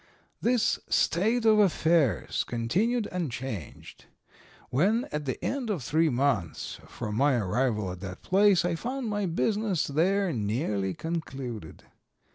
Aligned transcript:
"This 0.41 0.79
state 0.89 1.45
of 1.45 1.59
affairs 1.59 2.43
continued 2.43 3.07
unchanged 3.11 4.05
when 4.71 5.05
at 5.11 5.25
the 5.25 5.37
end 5.45 5.69
of 5.69 5.83
three 5.83 6.09
months 6.09 6.79
from 6.87 7.13
my 7.13 7.35
arrival 7.35 7.91
in 7.91 7.99
that 7.99 8.23
place 8.23 8.65
I 8.65 8.73
found 8.73 9.09
my 9.09 9.27
business 9.27 9.85
there 9.85 10.33
nearly 10.33 10.95
concluded. 10.95 11.83